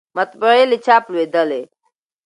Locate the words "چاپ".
0.85-1.03